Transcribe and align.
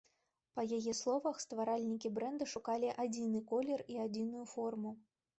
Па 0.59 0.63
яе 0.77 0.93
словах, 0.99 1.35
стваральнікі 1.43 2.11
брэнда 2.15 2.47
шукалі 2.53 2.89
адзіны 3.03 3.41
колер 3.51 3.83
і 3.97 3.99
адзіную 4.05 4.45
форму. 4.55 4.95